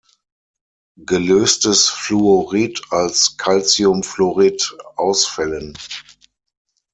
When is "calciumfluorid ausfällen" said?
3.37-5.77